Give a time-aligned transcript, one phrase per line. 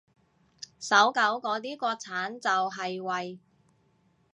[0.79, 3.39] 搜狗嗰啲國產就係為